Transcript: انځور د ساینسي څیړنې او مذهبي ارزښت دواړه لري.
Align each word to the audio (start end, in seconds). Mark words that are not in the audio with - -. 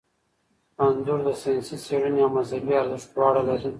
انځور 0.85 1.19
د 1.27 1.29
ساینسي 1.41 1.77
څیړنې 1.85 2.21
او 2.25 2.29
مذهبي 2.37 2.73
ارزښت 2.81 3.07
دواړه 3.15 3.41
لري. 3.49 3.69